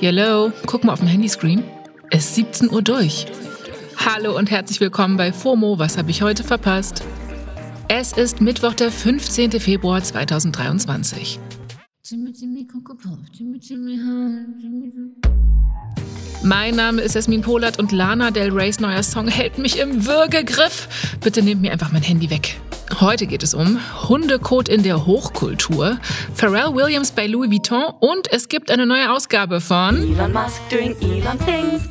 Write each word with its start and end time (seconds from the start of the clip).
Yellow, 0.00 0.52
guck 0.66 0.84
mal 0.84 0.92
auf 0.92 0.98
dem 0.98 1.08
Handyscreen. 1.08 1.62
Es 2.10 2.24
ist 2.24 2.34
17 2.34 2.70
Uhr 2.70 2.82
durch. 2.82 3.26
Hallo 4.04 4.36
und 4.36 4.50
herzlich 4.50 4.80
willkommen 4.80 5.16
bei 5.16 5.32
FOMO. 5.32 5.78
Was 5.78 5.96
habe 5.96 6.10
ich 6.10 6.22
heute 6.22 6.42
verpasst? 6.42 7.04
Es 7.88 8.12
ist 8.12 8.40
Mittwoch, 8.40 8.74
der 8.74 8.90
15. 8.90 9.52
Februar 9.60 10.02
2023. 10.02 11.38
Mein 16.42 16.74
Name 16.74 17.02
ist 17.02 17.14
Esmin 17.14 17.42
Polat 17.42 17.78
und 17.78 17.92
Lana 17.92 18.32
Del 18.32 18.50
Reys 18.50 18.80
neuer 18.80 19.04
Song 19.04 19.28
hält 19.28 19.58
mich 19.58 19.78
im 19.78 20.04
Würgegriff. 20.04 21.16
Bitte 21.20 21.42
nehmt 21.42 21.62
mir 21.62 21.70
einfach 21.70 21.92
mein 21.92 22.02
Handy 22.02 22.28
weg. 22.28 22.56
Heute 23.02 23.26
geht 23.26 23.42
es 23.42 23.52
um 23.52 23.80
Hundekot 24.08 24.68
in 24.68 24.84
der 24.84 25.04
Hochkultur, 25.06 25.98
Pharrell 26.36 26.72
Williams 26.72 27.10
bei 27.10 27.26
Louis 27.26 27.50
Vuitton 27.50 27.92
und 27.98 28.32
es 28.32 28.46
gibt 28.46 28.70
eine 28.70 28.86
neue 28.86 29.10
Ausgabe 29.10 29.60
von 29.60 29.96
Elon 29.96 30.32
Musk 30.32 30.60
doing 30.70 30.94
Elon 31.00 31.36
things. 31.40 31.88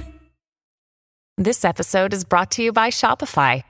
This 1.35 1.66
episode 1.66 2.16
is 2.16 2.23
brought 2.23 2.49
to 2.52 2.62
you 2.63 2.71
by 2.71 2.90
Shopify. 2.90 3.62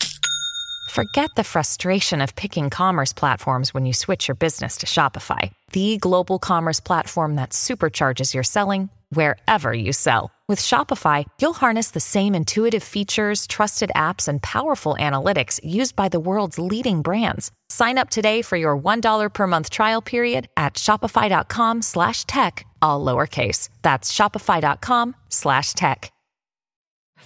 Forget 0.92 1.32
the 1.36 1.44
frustration 1.44 2.22
of 2.22 2.36
picking 2.36 2.70
commerce 2.70 3.12
platforms 3.12 3.74
when 3.74 3.88
you 3.88 3.94
switch 3.94 4.28
your 4.28 4.36
business 4.36 4.78
to 4.78 4.86
Shopify, 4.86 5.50
the 5.72 5.98
global 5.98 6.38
commerce 6.38 6.80
platform 6.80 7.38
that 7.38 7.54
supercharges 7.54 8.36
your 8.36 8.44
selling 8.44 8.92
wherever 9.10 9.74
you 9.74 9.94
sell. 9.94 10.30
With 10.52 10.60
Shopify, 10.60 11.24
you'll 11.40 11.54
harness 11.54 11.92
the 11.92 12.02
same 12.02 12.36
intuitive 12.36 12.84
features, 12.84 13.48
trusted 13.48 13.90
apps, 13.96 14.28
and 14.28 14.42
powerful 14.44 14.98
analytics 15.00 15.62
used 15.64 15.96
by 15.96 16.10
the 16.10 16.20
world's 16.20 16.60
leading 16.60 17.02
brands. 17.02 17.54
Sign 17.70 17.98
up 17.98 18.10
today 18.10 18.42
for 18.42 18.58
your 18.58 18.78
$1 18.78 19.34
per 19.34 19.48
month 19.48 19.70
trial 19.70 20.02
period 20.02 20.50
at 20.58 20.74
shopify.com 20.74 21.82
slash 21.82 22.26
tech, 22.26 22.66
all 22.82 23.00
lowercase. 23.06 23.70
That's 23.82 24.12
shopify.com 24.12 25.16
slash 25.30 25.72
tech. 25.72 26.12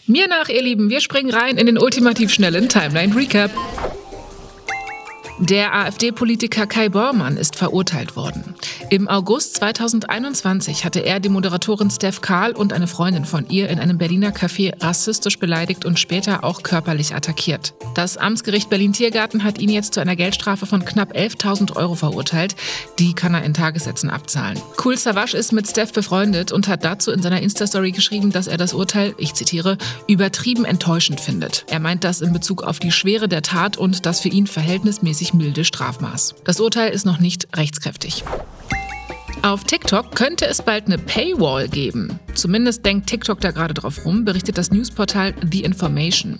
Mir 0.08 0.28
nach, 0.28 0.50
ihr 0.50 0.62
Lieben, 0.62 0.92
wir 0.92 1.02
springen 1.02 1.34
rein 1.34 1.58
in 1.58 1.66
den 1.66 1.80
ultimativ 1.80 2.32
schnellen 2.32 2.70
Timeline 2.70 3.16
Recap. 3.16 3.50
Der 5.38 5.76
AfD-Politiker 5.76 6.66
Kai 6.66 6.88
Bormann 6.88 7.36
ist 7.36 7.58
verurteilt 7.58 8.16
worden. 8.16 8.56
Im 8.90 9.10
August 9.10 9.56
2021 9.56 10.86
hatte 10.86 11.02
er 11.02 11.20
die 11.20 11.28
Moderatorin 11.28 11.92
Steph 11.92 12.22
Karl 12.22 12.54
und 12.54 12.72
eine 12.72 12.88
Freundin 12.88 13.26
von 13.26 13.46
ihr 13.50 13.70
in 13.70 13.80
einem 13.80 13.98
Berliner 13.98 14.32
Café 14.32 14.72
rassistisch 14.82 15.38
beleidigt 15.38 15.84
und 15.84 16.00
später 16.00 16.46
auch 16.46 16.64
körperlich 16.64 17.14
attackiert. 17.14 17.74
Das 17.96 18.16
Amtsgericht 18.16 18.70
Berlin-Tiergarten 18.70 19.44
hat 19.44 19.60
ihn 19.60 19.70
jetzt 19.70 19.94
zu 19.94 20.00
einer 20.00 20.16
Geldstrafe 20.16 20.66
von 20.66 20.86
knapp 20.86 21.14
11.000 21.14 21.76
Euro 21.76 21.96
verurteilt. 21.96 22.56
Die 23.00 23.14
kann 23.14 23.34
er 23.34 23.44
in 23.44 23.54
Tagessätzen 23.54 24.10
abzahlen. 24.10 24.58
Cool 24.84 24.98
Savage 24.98 25.36
ist 25.36 25.52
mit 25.52 25.68
Steph 25.68 25.92
befreundet 25.92 26.54
und 26.54 26.70
hat 26.70 26.86
dazu 26.86 27.12
in 27.12 27.22
seiner 27.22 27.42
Insta-Story 27.42 27.92
geschrieben, 27.92 28.32
dass 28.32 28.48
er 28.48 28.58
das 28.58 28.74
Urteil, 28.74 29.14
ich 29.18 29.34
zitiere, 29.34 29.78
übertrieben 30.08 30.64
enttäuschend 30.64 31.20
findet. 31.20 31.66
Er 31.70 31.82
meint 31.82 32.06
das 32.06 32.22
in 32.22 32.32
Bezug 32.32 32.64
auf 32.64 32.80
die 32.80 32.92
Schwere 32.92 33.28
der 33.28 33.42
Tat 33.42 33.76
und 33.76 34.06
das 34.06 34.22
für 34.22 34.30
ihn 34.30 34.48
verhältnismäßig 34.48 35.26
milde 35.38 35.66
Strafmaß. 35.66 36.36
Das 36.44 36.60
Urteil 36.60 36.92
ist 36.92 37.06
noch 37.06 37.20
nicht 37.20 37.48
rechtskräftig. 37.56 38.24
Auf 39.46 39.64
TikTok 39.64 40.16
könnte 40.16 40.48
es 40.48 40.64
bald 40.64 40.88
eine 40.88 40.98
Paywall 40.98 41.68
geben. 41.68 42.20
Zumindest 42.34 42.84
denkt 42.84 43.06
TikTok 43.06 43.40
da 43.40 43.52
gerade 43.52 43.76
drauf 43.76 44.04
rum, 44.04 44.26
berichtet 44.26 44.58
das 44.58 44.72
Newsportal 44.72 45.36
The 45.52 45.64
Information. 45.64 46.40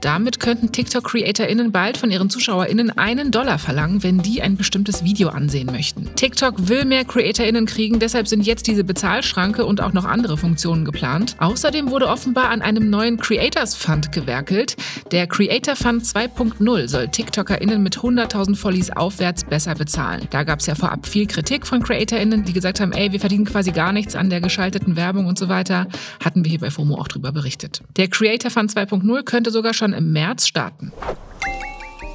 Damit 0.00 0.38
könnten 0.38 0.70
TikTok-CreatorInnen 0.70 1.72
bald 1.72 1.96
von 1.96 2.12
ihren 2.12 2.30
ZuschauerInnen 2.30 2.96
einen 2.96 3.32
Dollar 3.32 3.58
verlangen, 3.58 4.04
wenn 4.04 4.20
die 4.20 4.40
ein 4.40 4.56
bestimmtes 4.56 5.02
Video 5.02 5.30
ansehen 5.30 5.66
möchten. 5.66 6.08
TikTok 6.14 6.68
will 6.68 6.84
mehr 6.84 7.04
CreatorInnen 7.04 7.66
kriegen, 7.66 7.98
deshalb 7.98 8.28
sind 8.28 8.46
jetzt 8.46 8.68
diese 8.68 8.84
Bezahlschranke 8.84 9.66
und 9.66 9.80
auch 9.80 9.92
noch 9.92 10.04
andere 10.04 10.36
Funktionen 10.36 10.84
geplant. 10.84 11.34
Außerdem 11.38 11.90
wurde 11.90 12.06
offenbar 12.06 12.50
an 12.50 12.62
einem 12.62 12.88
neuen 12.88 13.16
Creators 13.16 13.74
Fund 13.74 14.12
gewerkelt. 14.12 14.76
Der 15.10 15.26
Creator 15.26 15.74
Fund 15.74 16.04
2.0 16.04 16.88
soll 16.88 17.08
TikTokerInnen 17.08 17.82
mit 17.82 17.98
100.000 17.98 18.54
Follies 18.54 18.90
aufwärts 18.90 19.42
besser 19.42 19.74
bezahlen. 19.74 20.28
Da 20.30 20.44
gab 20.44 20.60
es 20.60 20.66
ja 20.66 20.76
vorab 20.76 21.06
viel 21.06 21.26
Kritik 21.26 21.66
von 21.66 21.82
CreatorInnen, 21.82 22.43
die 22.44 22.52
gesagt 22.52 22.80
haben, 22.80 22.92
ey, 22.92 23.12
wir 23.12 23.20
verdienen 23.20 23.44
quasi 23.44 23.72
gar 23.72 23.92
nichts 23.92 24.14
an 24.14 24.30
der 24.30 24.40
geschalteten 24.40 24.96
Werbung 24.96 25.26
und 25.26 25.38
so 25.38 25.48
weiter, 25.48 25.86
hatten 26.22 26.44
wir 26.44 26.50
hier 26.50 26.60
bei 26.60 26.70
FOMO 26.70 26.96
auch 26.96 27.08
drüber 27.08 27.32
berichtet. 27.32 27.82
Der 27.96 28.08
Creator 28.08 28.50
Fund 28.50 28.70
2.0 28.70 29.22
könnte 29.24 29.50
sogar 29.50 29.74
schon 29.74 29.92
im 29.92 30.12
März 30.12 30.46
starten. 30.46 30.92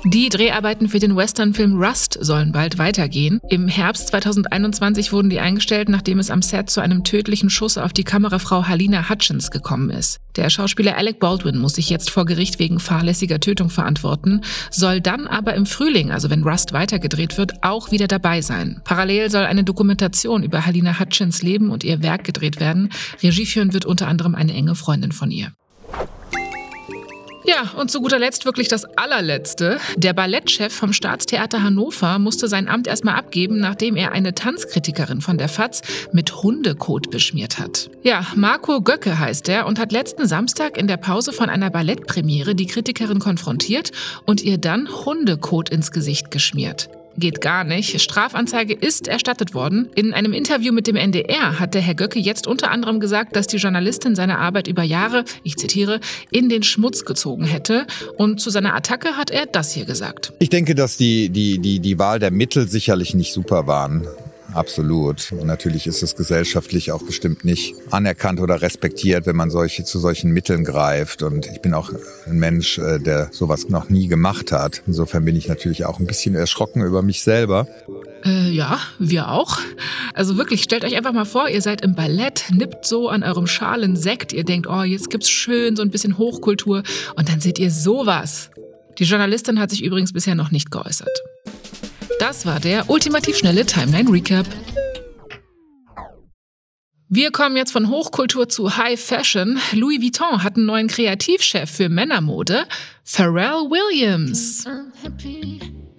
Die 0.06 0.30
Dreharbeiten 0.30 0.88
für 0.88 1.00
den 1.00 1.18
Western-Film 1.18 1.76
Rust 1.76 2.18
sollen 2.22 2.54
bald 2.54 2.78
weitergehen. 2.78 3.42
Im 3.50 3.68
Herbst 3.68 4.08
2021 4.08 5.12
wurden 5.12 5.30
die 5.30 5.42
eingestellt, 5.42 5.90
nachdem 5.90 6.20
es 6.20 6.32
am 6.32 6.42
Set 6.42 6.70
zu 6.70 6.80
einem 6.80 7.04
tödlichen 7.04 7.50
Schuss 7.50 7.78
auf 7.78 7.92
die 7.92 8.06
Kamerafrau 8.06 8.66
Halina 8.66 9.10
Hutchins 9.10 9.52
gekommen 9.52 9.90
ist. 9.90 10.22
Der 10.38 10.50
Schauspieler 10.50 10.96
Alec 10.96 11.20
Baldwin 11.20 11.58
muss 11.58 11.74
sich 11.76 11.90
jetzt 11.90 12.12
vor 12.12 12.26
Gericht 12.26 12.60
wegen 12.60 12.80
fahrlässiger 12.80 13.42
Tötung 13.42 13.70
verantworten, 13.70 14.42
soll 14.72 15.02
dann 15.02 15.28
aber 15.28 15.56
im 15.56 15.66
Frühling, 15.66 16.12
also 16.12 16.30
wenn 16.30 16.44
Rust 16.44 16.72
weitergedreht 16.72 17.38
wird, 17.38 17.62
auch 17.62 17.92
wieder 17.92 18.08
dabei 18.08 18.42
sein. 18.42 18.80
Parallel 18.86 19.30
soll 19.30 19.44
eine 19.44 19.66
Dokumentation 19.66 20.44
über 20.44 20.66
Halina 20.66 20.98
Hutchins 20.98 21.42
Leben 21.42 21.72
und 21.72 21.84
ihr 21.84 22.02
Werk 22.02 22.24
gedreht 22.24 22.62
werden. 22.62 22.90
Regie 23.22 23.46
führen 23.46 23.74
wird 23.74 23.86
unter 23.86 24.08
anderem 24.08 24.34
eine 24.34 24.54
enge 24.54 24.76
Freundin 24.76 25.12
von 25.12 25.30
ihr. 25.30 25.52
Ja, 27.50 27.72
und 27.78 27.90
zu 27.90 28.00
guter 28.00 28.20
Letzt 28.20 28.46
wirklich 28.46 28.68
das 28.68 28.86
allerletzte. 28.96 29.80
Der 29.96 30.14
Ballettchef 30.14 30.72
vom 30.72 30.94
Staatstheater 30.94 31.64
Hannover 31.64 32.20
musste 32.20 32.48
sein 32.48 32.68
Amt 32.68 32.86
erstmal 32.86 33.16
abgeben, 33.16 33.60
nachdem 33.60 33.96
er 33.96 34.12
eine 34.12 34.36
Tanzkritikerin 34.36 35.20
von 35.20 35.40
der 35.40 35.50
FAZ 35.50 35.82
mit 36.12 36.44
Hundekot 36.44 37.10
beschmiert 37.10 37.58
hat. 37.58 37.90
Ja, 38.04 38.24
Marco 38.36 38.82
Göcke 38.82 39.18
heißt 39.18 39.50
er 39.50 39.66
und 39.66 39.80
hat 39.80 39.92
letzten 39.92 40.28
Samstag 40.28 40.78
in 40.78 40.86
der 40.86 40.98
Pause 40.98 41.34
von 41.34 41.50
einer 41.50 41.72
Ballettpremiere 41.72 42.54
die 42.54 42.68
Kritikerin 42.68 43.18
konfrontiert 43.18 43.94
und 44.28 44.44
ihr 44.44 44.60
dann 44.60 44.88
Hundekot 44.88 45.70
ins 45.70 45.90
Gesicht 45.90 46.30
geschmiert 46.30 46.88
geht 47.18 47.42
gar 47.42 47.64
nicht. 47.64 48.02
Strafanzeige 48.02 48.74
ist 48.74 49.08
erstattet 49.08 49.54
worden. 49.54 49.90
In 49.96 50.14
einem 50.14 50.34
Interview 50.34 50.72
mit 50.72 50.88
dem 50.88 50.96
NDR 50.96 51.60
hat 51.60 51.74
der 51.74 51.82
Herr 51.82 51.96
Göcke 51.96 52.20
jetzt 52.20 52.48
unter 52.48 52.72
anderem 52.72 53.00
gesagt, 53.00 53.36
dass 53.36 53.48
die 53.48 53.58
Journalistin 53.58 54.16
seine 54.16 54.40
Arbeit 54.40 54.68
über 54.68 54.84
Jahre, 54.84 55.26
ich 55.44 55.58
zitiere, 55.58 56.00
in 56.32 56.50
den 56.50 56.64
Schmutz 56.64 57.06
gezogen 57.06 57.44
hätte. 57.46 57.86
Und 58.18 58.40
zu 58.40 58.50
seiner 58.50 58.76
Attacke 58.76 59.18
hat 59.18 59.32
er 59.32 59.46
das 59.46 59.72
hier 59.72 59.86
gesagt. 59.86 60.34
Ich 60.40 60.50
denke, 60.50 60.76
dass 60.76 60.98
die, 60.98 61.30
die, 61.30 61.60
die, 61.60 61.80
die 61.80 62.00
Wahl 62.00 62.20
der 62.20 62.32
Mittel 62.32 62.68
sicherlich 62.68 63.14
nicht 63.14 63.34
super 63.34 63.68
waren. 63.68 64.08
Absolut. 64.54 65.32
Und 65.32 65.46
natürlich 65.46 65.88
ist 65.88 66.02
es 66.02 66.16
gesellschaftlich 66.16 66.92
auch 66.92 67.04
bestimmt 67.04 67.46
nicht 67.46 67.76
anerkannt 67.92 68.40
oder 68.40 68.62
respektiert, 68.62 69.26
wenn 69.26 69.36
man 69.36 69.52
solche, 69.52 69.84
zu 69.84 70.00
solchen 70.00 70.32
Mitteln 70.32 70.64
greift. 70.64 71.24
Und 71.24 71.46
ich 71.48 71.62
bin 71.62 71.74
auch 71.74 71.92
ein 72.26 72.40
Mensch, 72.40 72.78
äh, 72.78 73.00
der 73.00 73.30
sowas 73.32 73.70
noch 73.70 73.90
nie 73.90 74.08
gemacht 74.08 74.52
hat. 74.52 74.82
Insofern 74.88 75.26
bin 75.26 75.36
ich 75.36 75.48
natürlich 75.48 75.86
auch 75.86 76.00
ein 76.00 76.08
bisschen 76.08 76.36
erschrocken 76.36 76.84
über 76.84 77.02
mich 77.02 77.22
selber. 77.22 77.68
Äh, 78.26 78.50
ja, 78.50 78.80
wir 78.98 79.30
auch. 79.30 79.60
Also 80.14 80.38
wirklich, 80.38 80.64
stellt 80.64 80.84
euch 80.84 80.98
einfach 80.98 81.14
mal 81.14 81.26
vor, 81.26 81.48
ihr 81.48 81.62
seid 81.62 81.82
im 81.82 81.96
Ballett, 81.96 82.46
nippt 82.52 82.86
so 82.86 83.08
an 83.08 83.24
eurem 83.24 83.48
schalen 83.48 83.96
Sekt, 83.96 84.34
ihr 84.34 84.44
denkt, 84.44 84.68
oh, 84.68 84.84
jetzt 84.84 85.10
gibt's 85.10 85.30
schön 85.30 85.76
so 85.76 85.82
ein 85.82 85.92
bisschen 85.92 86.18
Hochkultur 86.18 86.84
und 87.16 87.30
dann 87.30 87.40
seht 87.40 87.60
ihr 87.60 87.72
sowas. 87.72 88.50
Die 88.98 89.06
Journalistin 89.06 89.60
hat 89.60 89.70
sich 89.70 89.84
übrigens 89.84 90.12
bisher 90.12 90.36
noch 90.36 90.52
nicht 90.52 90.72
geäußert. 90.72 91.22
Das 92.20 92.46
war 92.46 92.60
der 92.60 92.90
ultimativ 92.90 93.38
schnelle 93.38 93.66
Timeline 93.66 94.12
Recap. 94.12 94.46
Wir 97.08 97.32
kommen 97.32 97.56
jetzt 97.56 97.72
von 97.72 97.90
Hochkultur 97.90 98.50
zu 98.50 98.76
High 98.76 99.00
Fashion. 99.00 99.58
Louis 99.72 100.02
Vuitton 100.02 100.44
hat 100.44 100.58
einen 100.58 100.66
neuen 100.66 100.88
Kreativchef 100.88 101.72
für 101.72 101.88
Männermode, 101.88 102.68
Pharrell 103.06 103.70
Williams. 103.70 104.66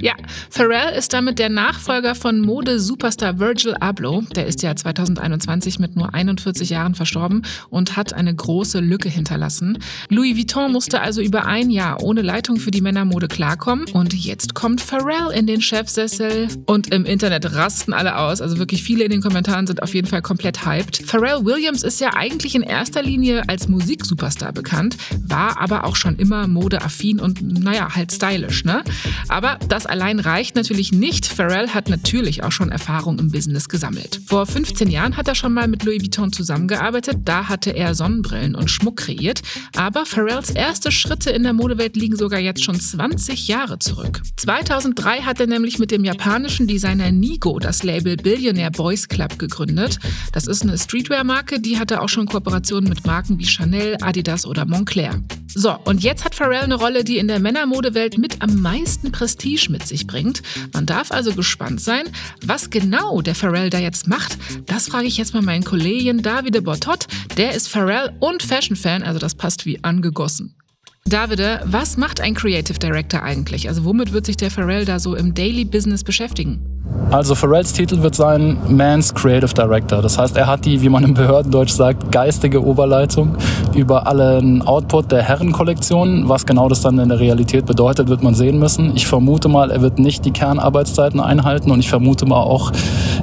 Ja, 0.01 0.15
Pharrell 0.49 0.97
ist 0.97 1.13
damit 1.13 1.39
der 1.39 1.51
Nachfolger 1.51 2.15
von 2.15 2.41
Mode-Superstar 2.41 3.39
Virgil 3.39 3.75
Abloh. 3.75 4.23
Der 4.35 4.47
ist 4.47 4.63
ja 4.63 4.75
2021 4.75 5.79
mit 5.79 5.97
nur 5.97 6.15
41 6.15 6.71
Jahren 6.71 6.95
verstorben 6.95 7.43
und 7.69 7.97
hat 7.97 8.15
eine 8.15 8.35
große 8.35 8.81
Lücke 8.81 9.09
hinterlassen. 9.09 9.79
Louis 10.09 10.37
Vuitton 10.37 10.73
musste 10.73 11.03
also 11.03 11.21
über 11.21 11.47
ein 11.47 11.71
Jahr 11.71 12.03
ohne 12.03 12.23
Leitung 12.23 12.57
für 12.57 12.71
die 12.71 12.81
Männermode 12.81 13.29
klarkommen. 13.29 13.87
Und 13.93 14.15
jetzt 14.15 14.55
kommt 14.55 14.81
Pharrell 14.81 15.33
in 15.35 15.47
den 15.47 15.61
Chefsessel. 15.61 16.49
Und 16.67 16.93
im 16.95 17.05
Internet 17.05 17.55
rasten 17.55 17.93
alle 17.93 18.17
aus. 18.17 18.41
Also 18.41 18.59
wirklich 18.59 18.83
viele 18.83 19.05
in 19.05 19.11
den 19.11 19.21
Kommentaren 19.21 19.67
sind 19.67 19.83
auf 19.83 19.95
jeden 19.95 20.07
Fall 20.07 20.23
komplett 20.23 20.65
hyped. 20.65 21.03
Pharrell 21.05 21.45
Williams 21.45 21.83
ist 21.83 22.01
ja 22.01 22.15
eigentlich 22.15 22.55
in 22.55 22.63
erster 22.63 23.03
Linie 23.03 23.43
als 23.49 23.69
Musiksuperstar 23.69 24.53
bekannt, 24.53 24.97
war 25.27 25.61
aber 25.61 25.85
auch 25.85 25.97
schon 25.97 26.17
immer 26.17 26.47
modeaffin 26.47 27.21
und 27.21 27.43
naja, 27.43 27.95
halt 27.95 28.13
stylisch, 28.13 28.65
ne? 28.65 28.83
Aber 29.29 29.59
das 29.69 29.87
allein 29.91 30.21
reicht 30.21 30.57
natürlich 30.57 30.93
nicht. 30.93 31.27
Pharrell 31.27 31.69
hat 31.69 31.89
natürlich 31.89 32.43
auch 32.43 32.53
schon 32.53 32.71
Erfahrung 32.71 33.19
im 33.19 33.31
Business 33.31 33.69
gesammelt. 33.69 34.21
Vor 34.27 34.47
15 34.47 34.89
Jahren 34.89 35.17
hat 35.17 35.29
er 35.29 35.35
schon 35.35 35.53
mal 35.53 35.69
mit 35.69 35.85
Louis 35.85 36.01
Vuitton 36.03 36.33
zusammengearbeitet. 36.33 37.19
Da 37.25 37.49
hatte 37.49 37.71
er 37.71 37.95
Sonnenbrillen 37.95 38.55
und 38.55 38.71
Schmuck 38.71 38.99
kreiert. 38.99 39.43
Aber 39.77 40.07
Pharrells 40.07 40.51
erste 40.51 40.93
Schritte 40.93 41.31
in 41.31 41.43
der 41.43 41.53
Modewelt 41.53 41.97
liegen 41.97 42.17
sogar 42.17 42.41
jetzt 42.41 42.65
schon 42.65 42.79
20 42.79 43.49
Jahre 43.49 43.79
zurück. 43.79 44.23
2003 44.37 45.23
hat 45.23 45.41
er 45.41 45.47
nämlich 45.47 45.79
mit 45.79 45.91
dem 45.91 46.05
japanischen 46.05 46.67
Designer 46.67 47.11
Nigo 47.11 47.59
das 47.59 47.83
Label 47.83 48.17
Billionaire 48.17 48.71
Boys 48.71 49.09
Club 49.09 49.39
gegründet. 49.39 49.99
Das 50.33 50.47
ist 50.47 50.63
eine 50.63 50.79
Streetwear-Marke, 50.79 51.61
die 51.61 51.79
hatte 51.79 52.01
auch 52.01 52.09
schon 52.09 52.27
Kooperationen 52.27 52.89
mit 52.89 53.07
Marken 53.07 53.39
wie 53.39 53.47
Chanel, 53.47 53.97
Adidas 54.01 54.47
oder 54.47 54.65
Montclair. 54.65 55.21
So, 55.55 55.77
und 55.85 56.03
jetzt 56.03 56.25
hat 56.25 56.35
Pharrell 56.35 56.63
eine 56.63 56.77
Rolle, 56.77 57.03
die 57.03 57.19
in 57.19 57.27
der 57.27 57.41
Männermodewelt 57.41 58.19
mit 58.19 58.41
am 58.41 58.61
meisten 58.61 59.11
Prestige 59.11 59.69
mit 59.71 59.87
sich 59.87 60.07
bringt. 60.07 60.43
Man 60.73 60.87
darf 60.87 61.11
also 61.11 61.33
gespannt 61.35 61.81
sein, 61.81 62.05
was 62.45 62.71
genau 62.71 63.21
der 63.21 63.35
Pharrell 63.35 63.69
da 63.69 63.79
jetzt 63.79 64.07
macht. 64.07 64.39
Das 64.67 64.87
frage 64.87 65.07
ich 65.07 65.17
jetzt 65.17 65.35
mal 65.35 65.43
meinen 65.43 65.65
Kollegen 65.65 66.23
Davide 66.23 66.63
Bortot. 66.63 67.07
Der 67.37 67.53
ist 67.55 67.69
Pharrell 67.69 68.13
und 68.21 68.43
Fashion-Fan, 68.43 69.03
also 69.03 69.19
das 69.19 69.35
passt 69.35 69.67
wie 69.67 69.83
angegossen. 69.83 70.55
Davide, 71.05 71.61
was 71.65 71.97
macht 71.97 72.21
ein 72.21 72.35
Creative 72.35 72.79
Director 72.79 73.23
eigentlich? 73.23 73.69
Also 73.69 73.85
womit 73.85 74.13
wird 74.13 74.27
sich 74.27 74.37
der 74.37 74.51
Pharrell 74.51 74.85
da 74.85 75.01
so 75.01 75.17
im 75.17 75.35
Daily 75.35 75.65
Business 75.65 76.05
beschäftigen? 76.05 76.70
Also 77.11 77.35
Pharrells 77.35 77.73
Titel 77.73 78.03
wird 78.03 78.15
sein 78.15 78.57
Man's 78.69 79.13
Creative 79.13 79.53
Director. 79.53 80.01
Das 80.01 80.17
heißt, 80.17 80.37
er 80.37 80.47
hat 80.47 80.65
die, 80.65 80.81
wie 80.81 80.89
man 80.89 81.03
im 81.03 81.15
Behördendeutsch 81.15 81.73
sagt, 81.73 82.13
geistige 82.13 82.65
Oberleitung 82.65 83.37
über 83.75 84.07
allen 84.07 84.63
Output 84.63 85.11
der 85.11 85.23
Herrenkollektion. 85.23 86.29
Was 86.29 86.47
genau 86.47 86.69
das 86.69 86.83
dann 86.83 87.01
in 87.01 87.09
der 87.09 87.19
Realität 87.19 87.67
bedeutet, 87.67 88.09
wird 88.09 88.23
man 88.23 88.35
sehen 88.35 88.61
müssen. 88.61 88.95
Ich 88.95 89.09
vermute 89.09 89.49
mal, 89.49 89.73
er 89.73 89.83
wird 89.83 89.99
nicht 89.99 90.25
die 90.25 90.31
Kernarbeitszeiten 90.31 91.19
einhalten 91.19 91.73
und 91.73 91.81
ich 91.81 91.89
vermute 91.89 92.27
mal 92.27 92.43
auch, 92.43 92.71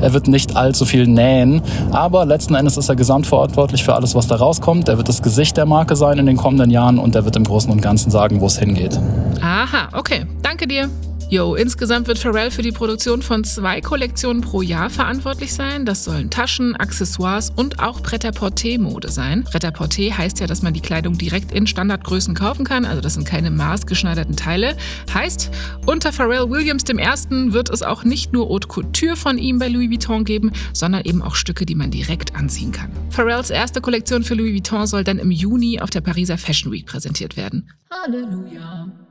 er 0.02 0.12
wird 0.12 0.28
nicht 0.28 0.58
allzu 0.58 0.84
viel 0.84 1.08
nähen. 1.08 1.62
Aber 1.92 2.26
letzten 2.26 2.56
Endes 2.56 2.76
ist 2.76 2.90
er 2.90 2.98
gesamtverantwortlich 2.98 3.86
für 3.86 3.96
alles, 3.96 4.16
was 4.16 4.28
da 4.28 4.36
rauskommt. 4.36 4.90
Er 4.90 4.98
wird 4.98 5.08
das 5.08 5.22
Gesicht 5.22 5.56
der 5.56 5.66
Marke 5.66 5.96
sein 5.96 6.18
in 6.18 6.26
den 6.26 6.36
kommenden 6.36 6.72
Jahren 6.72 7.00
und 7.00 7.16
er 7.16 7.24
wird 7.24 7.38
im 7.38 7.46
Großen 7.46 7.72
und 7.72 7.82
Ganzen 7.82 8.12
sagen, 8.12 8.42
wo 8.42 8.48
es 8.48 8.60
hingeht. 8.60 9.00
Aha, 9.42 9.88
okay. 9.94 10.26
Danke 10.42 10.68
dir. 10.68 10.90
Jo, 11.30 11.56
insgesamt 11.56 12.08
wird 12.08 12.20
Pharrell 12.20 12.52
für 12.52 12.62
die 12.62 12.72
Produktion 12.72 13.22
von 13.22 13.44
zwei 13.44 13.82
Kollektionen 13.82 14.42
pro 14.42 14.62
Jahr 14.62 14.90
verantwortlich 14.90 15.54
sein. 15.54 15.86
Das 15.86 16.06
sollen 16.06 16.30
Taschen, 16.30 16.74
Accessoires 16.78 17.52
und 17.54 17.80
auch 17.80 18.02
Pret-à-Porter-Mode 18.02 19.10
sein. 19.10 19.44
Pret-à-Porter 19.44 20.18
heißt 20.18 20.40
ja, 20.40 20.48
dass 20.48 20.62
man 20.62 20.74
die 20.74 20.80
Kleidung 20.80 21.18
direkt 21.18 21.52
in 21.52 21.68
Standardgrößen 21.68 22.34
kaufen 22.34 22.64
kann, 22.64 22.86
also 22.86 23.02
das 23.02 23.16
sind 23.16 23.28
keine 23.28 23.52
maßgeschneiderten 23.52 24.38
Teile. 24.38 24.78
Heißt, 25.14 25.52
unter 25.86 26.14
Pharrell 26.14 26.50
Williams 26.50 26.86
I. 26.90 27.52
wird 27.52 27.72
es 27.72 27.84
auch 27.84 28.06
nicht 28.06 28.32
nur 28.32 28.48
Haute 28.48 28.70
Couture 28.70 29.18
von 29.18 29.38
ihm 29.38 29.60
bei 29.60 29.68
Louis 29.68 29.90
Vuitton 29.90 30.24
geben, 30.24 30.54
sondern 30.72 31.04
eben 31.04 31.22
auch 31.22 31.36
Stücke, 31.36 31.66
die 31.66 31.76
man 31.76 31.92
direkt 31.92 32.38
anziehen 32.38 32.72
kann. 32.72 32.90
Pharrells 33.10 33.50
erste 33.50 33.82
Kollektion 33.82 34.24
für 34.24 34.36
Louis 34.36 34.54
Vuitton 34.54 34.88
soll 34.88 35.04
dann 35.04 35.20
im 35.20 35.32
Juni 35.32 35.82
auf 35.82 35.90
der 35.90 36.00
Pariser 36.00 36.38
Fashion 36.38 36.72
Week 36.72 36.86
präsentiert 36.86 37.36
werden. 37.36 37.70
Halleluja. 37.92 39.07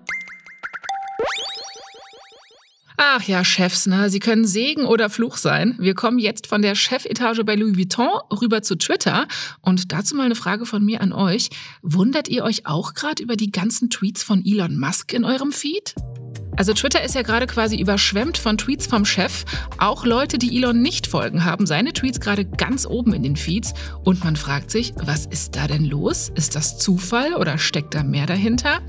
Ach 2.99 3.23
ja, 3.23 3.45
Chefs, 3.45 3.87
ne? 3.87 4.09
Sie 4.09 4.21
können 4.21 4.47
Segen 4.47 4.87
oder 4.87 5.11
Fluch 5.11 5.37
sein. 5.37 5.75
Wir 5.79 5.95
kommen 5.95 6.19
jetzt 6.19 6.47
von 6.47 6.63
der 6.63 6.75
Chefetage 6.75 7.45
bei 7.45 7.55
Louis 7.55 7.77
Vuitton 7.77 8.09
rüber 8.41 8.63
zu 8.63 8.77
Twitter. 8.77 9.29
Und 9.61 9.93
dazu 9.93 10.15
mal 10.15 10.25
eine 10.25 10.35
Frage 10.35 10.65
von 10.65 10.83
mir 10.83 11.03
an 11.03 11.13
euch. 11.13 11.51
Wundert 11.83 12.29
ihr 12.29 12.43
euch 12.43 12.65
auch 12.65 12.95
gerade 12.95 13.23
über 13.23 13.37
die 13.37 13.51
ganzen 13.51 13.91
Tweets 13.91 14.23
von 14.23 14.45
Elon 14.47 14.79
Musk 14.79 15.13
in 15.13 15.25
eurem 15.25 15.53
Feed? 15.53 15.95
Also 16.57 16.73
Twitter 16.73 17.03
ist 17.03 17.15
ja 17.15 17.23
gerade 17.23 17.47
quasi 17.47 17.77
überschwemmt 17.77 18.39
von 18.39 18.57
Tweets 18.57 18.87
vom 18.87 19.05
Chef. 19.05 19.45
Auch 19.79 20.05
Leute, 20.05 20.39
die 20.39 20.57
Elon 20.57 20.81
nicht 20.81 21.07
folgen, 21.07 21.45
haben 21.45 21.67
seine 21.67 21.93
Tweets 21.93 22.19
gerade 22.21 22.45
ganz 22.45 22.87
oben 22.87 23.13
in 23.13 23.23
den 23.23 23.37
Feeds. 23.37 23.75
Und 24.05 24.25
man 24.25 24.37
fragt 24.37 24.71
sich, 24.71 24.95
was 24.97 25.27
ist 25.27 25.57
da 25.57 25.67
denn 25.67 25.85
los? 25.85 26.31
Ist 26.35 26.57
das 26.57 26.79
Zufall 26.79 27.35
oder 27.35 27.59
steckt 27.59 27.95
da 27.95 28.03
mehr 28.03 28.27
dahinter? 28.27 28.81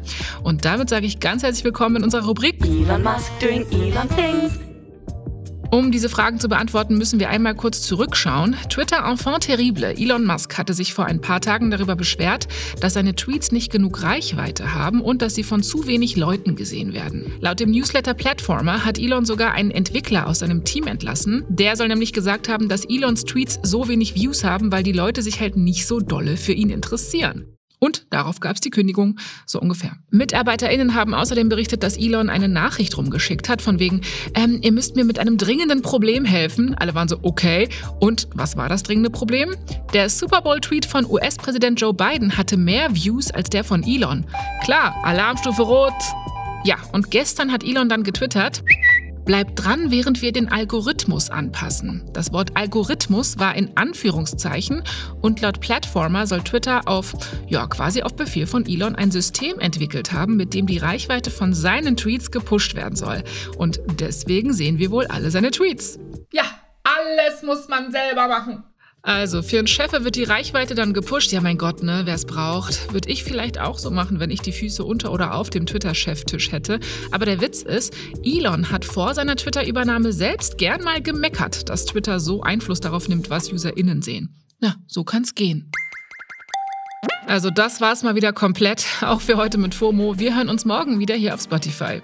Und 0.44 0.66
damit 0.66 0.90
sage 0.90 1.06
ich 1.06 1.20
ganz 1.20 1.44
herzlich 1.44 1.66
willkommen 1.66 1.98
in 1.98 2.04
unserer 2.04 2.26
Rubrik 2.26 2.64
Elon 2.64 3.04
Musk 3.04 3.32
doing 3.40 3.66
Elon 3.72 4.08
things. 4.10 4.67
Um 5.70 5.92
diese 5.92 6.08
Fragen 6.08 6.40
zu 6.40 6.48
beantworten, 6.48 6.98
müssen 6.98 7.20
wir 7.20 7.30
einmal 7.30 7.54
kurz 7.54 7.82
zurückschauen. 7.82 8.56
Twitter 8.70 9.06
Enfant 9.06 9.44
terrible. 9.44 9.94
Elon 9.98 10.26
Musk 10.26 10.58
hatte 10.58 10.74
sich 10.74 10.94
vor 10.94 11.06
ein 11.06 11.20
paar 11.20 11.42
Tagen 11.42 11.72
darüber 11.72 11.98
beschwert, 11.98 12.48
dass 12.80 12.94
seine 12.94 13.16
Tweets 13.16 13.52
nicht 13.52 13.70
genug 13.70 14.02
Reichweite 14.02 14.74
haben 14.74 15.02
und 15.02 15.22
dass 15.22 15.36
sie 15.36 15.44
von 15.44 15.64
zu 15.64 15.86
wenig 15.86 16.16
Leuten 16.16 16.56
gesehen 16.56 16.94
werden. 16.94 17.34
Laut 17.42 17.60
dem 17.60 17.72
Newsletter 17.72 18.14
Platformer 18.14 18.86
hat 18.86 18.98
Elon 18.98 19.26
sogar 19.26 19.54
einen 19.54 19.72
Entwickler 19.72 20.28
aus 20.28 20.40
seinem 20.40 20.64
Team 20.64 20.88
entlassen. 20.88 21.44
Der 21.50 21.76
soll 21.76 21.90
nämlich 21.90 22.14
gesagt 22.14 22.48
haben, 22.48 22.70
dass 22.70 22.86
Elons 22.86 23.26
Tweets 23.26 23.60
so 23.62 23.90
wenig 23.90 24.16
Views 24.16 24.46
haben, 24.46 24.72
weil 24.72 24.84
die 24.84 24.94
Leute 24.94 25.22
sich 25.22 25.42
halt 25.42 25.58
nicht 25.58 25.86
so 25.86 26.00
dolle 26.00 26.38
für 26.38 26.54
ihn 26.54 26.70
interessieren. 26.70 27.57
Und 27.80 28.08
darauf 28.10 28.40
gab 28.40 28.56
es 28.56 28.62
die 28.62 28.72
Kündigung, 28.72 29.20
so 29.46 29.60
ungefähr. 29.60 29.98
MitarbeiterInnen 30.10 30.96
haben 30.96 31.14
außerdem 31.14 31.48
berichtet, 31.48 31.84
dass 31.84 31.98
Elon 31.98 32.30
eine 32.30 32.48
Nachricht 32.48 32.98
rumgeschickt 32.98 33.50
hat, 33.50 33.62
von 33.62 33.78
wegen, 33.80 34.02
ähm, 34.34 34.60
ihr 34.64 34.72
müsst 34.72 34.96
mir 34.96 35.06
mit 35.06 35.20
einem 35.20 35.38
dringenden 35.38 35.84
Problem 35.84 36.26
helfen. 36.26 36.74
Alle 36.76 36.96
waren 36.96 37.08
so, 37.08 37.20
okay. 37.22 37.70
Und 38.00 38.28
was 38.34 38.58
war 38.58 38.68
das 38.68 38.82
dringende 38.84 39.12
Problem? 39.12 39.56
Der 39.94 40.10
Super 40.10 40.42
Bowl-Tweet 40.42 40.86
von 40.86 41.06
US-Präsident 41.06 41.80
Joe 41.80 41.94
Biden 41.94 42.36
hatte 42.36 42.58
mehr 42.58 42.96
Views 42.96 43.30
als 43.30 43.50
der 43.50 43.64
von 43.64 43.84
Elon. 43.84 44.26
Klar, 44.64 44.96
Alarmstufe 45.04 45.62
Rot. 45.62 45.94
Ja, 46.64 46.78
und 46.92 47.12
gestern 47.12 47.52
hat 47.52 47.64
Elon 47.64 47.88
dann 47.88 48.04
getwittert, 48.04 48.64
Bleibt 49.28 49.62
dran, 49.62 49.92
während 49.92 50.22
wir 50.22 50.32
den 50.32 50.50
Algorithmus 50.50 51.30
anpassen. 51.30 52.10
Das 52.14 52.32
Wort 52.32 52.56
Algorithmus 52.56 53.38
war 53.38 53.56
in 53.56 53.76
Anführungszeichen 53.76 54.84
und 55.22 55.42
laut 55.42 55.60
Platformer 55.60 56.26
soll 56.26 56.44
Twitter 56.44 56.88
auf, 56.88 57.14
ja, 57.46 57.68
quasi 57.68 58.04
auf 58.04 58.16
Befehl 58.16 58.48
von 58.48 58.66
Elon 58.66 58.96
ein 58.96 59.12
System 59.12 59.60
entwickelt 59.60 60.14
haben, 60.14 60.38
mit 60.38 60.54
dem 60.54 60.66
die 60.66 60.78
Reichweite 60.78 61.30
von 61.30 61.54
seinen 61.54 61.98
Tweets 61.98 62.32
gepusht 62.32 62.76
werden 62.76 62.96
soll. 62.96 63.22
Und 63.58 63.82
deswegen 64.00 64.54
sehen 64.54 64.80
wir 64.80 64.92
wohl 64.92 65.08
alle 65.08 65.30
seine 65.30 65.52
Tweets. 65.52 66.00
Ja, 66.32 66.46
alles 66.86 67.44
muss 67.44 67.68
man 67.68 67.92
selber 67.92 68.30
machen. 68.30 68.64
Also, 69.04 69.42
für 69.42 69.60
einen 69.60 69.68
Chef 69.68 69.92
wird 69.92 70.16
die 70.16 70.24
Reichweite 70.24 70.76
dann 70.76 70.94
gepusht. 70.94 71.32
Ja, 71.32 71.40
mein 71.40 71.58
Gott, 71.58 71.82
ne, 71.82 72.02
wer 72.06 72.16
es 72.16 72.26
braucht. 72.26 72.92
Würde 72.92 73.10
ich 73.10 73.24
vielleicht 73.24 73.60
auch 73.60 73.78
so 73.78 73.90
machen, 73.90 74.20
wenn 74.20 74.32
ich 74.32 74.42
die 74.42 74.52
Füße 74.52 74.84
unter 74.84 75.12
oder 75.12 75.34
auf 75.36 75.50
dem 75.50 75.66
Twitter-Cheftisch 75.66 76.52
hätte. 76.52 76.80
Aber 77.12 77.26
der 77.26 77.40
Witz 77.40 77.62
ist, 77.62 77.96
Elon 78.24 78.72
hat 78.72 78.84
vor 78.84 79.14
seiner 79.14 79.36
Twitter-Übernahme 79.36 80.12
selbst 80.12 80.58
gern 80.58 80.84
mal 80.84 81.02
gemeckert, 81.02 81.70
dass 81.70 81.86
Twitter 81.86 82.20
so 82.20 82.42
Einfluss 82.42 82.82
darauf 82.82 83.08
nimmt, 83.08 83.30
was 83.30 83.52
UserInnen 83.52 84.02
sehen. 84.02 84.36
Na, 84.60 84.76
so 84.88 85.04
kann's 85.04 85.36
gehen. 85.36 85.72
Also, 87.28 87.50
das 87.50 87.82
war's 87.82 88.04
mal 88.04 88.16
wieder 88.16 88.34
komplett, 88.34 88.86
auch 89.02 89.22
für 89.22 89.38
heute 89.38 89.58
mit 89.58 89.76
FOMO. 89.76 90.18
Wir 90.18 90.36
hören 90.36 90.50
uns 90.50 90.66
morgen 90.66 91.00
wieder 91.00 91.16
hier 91.16 91.34
auf 91.34 91.42
Spotify. 91.42 92.02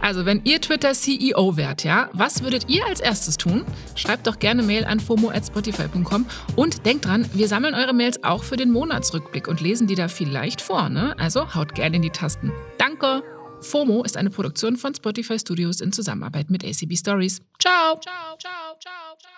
Also, 0.00 0.24
wenn 0.24 0.42
ihr 0.44 0.60
Twitter 0.60 0.92
CEO 0.92 1.56
wärt, 1.56 1.84
ja, 1.84 2.10
was 2.12 2.42
würdet 2.42 2.68
ihr 2.68 2.86
als 2.86 3.00
erstes 3.00 3.36
tun? 3.36 3.64
Schreibt 3.94 4.26
doch 4.26 4.38
gerne 4.38 4.62
Mail 4.62 4.84
an 4.84 5.00
fomo@spotify.com 5.00 6.26
und 6.54 6.86
denkt 6.86 7.06
dran, 7.06 7.28
wir 7.32 7.48
sammeln 7.48 7.74
eure 7.74 7.94
Mails 7.94 8.22
auch 8.24 8.44
für 8.44 8.56
den 8.56 8.70
Monatsrückblick 8.70 9.48
und 9.48 9.60
lesen 9.60 9.86
die 9.86 9.94
da 9.94 10.08
vielleicht 10.08 10.60
vor, 10.60 10.88
ne? 10.88 11.14
Also 11.18 11.54
haut 11.54 11.74
gerne 11.74 11.96
in 11.96 12.02
die 12.02 12.10
Tasten. 12.10 12.52
Danke. 12.78 13.22
FOMO 13.60 14.02
ist 14.02 14.16
eine 14.16 14.30
Produktion 14.30 14.76
von 14.76 14.94
Spotify 14.94 15.38
Studios 15.38 15.80
in 15.80 15.92
Zusammenarbeit 15.92 16.50
mit 16.50 16.64
ACB 16.64 16.94
Stories. 16.96 17.40
Ciao, 17.58 17.98
ciao, 18.00 18.36
ciao, 18.38 18.76
ciao. 18.78 19.35